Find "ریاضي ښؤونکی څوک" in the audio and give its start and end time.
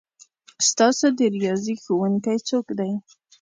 1.35-2.67